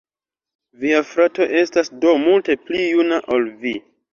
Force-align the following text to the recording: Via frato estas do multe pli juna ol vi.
Via 0.83 1.01
frato 1.09 1.47
estas 1.61 1.93
do 2.07 2.15
multe 2.25 2.59
pli 2.65 2.83
juna 2.89 3.21
ol 3.37 3.47
vi. 3.63 3.79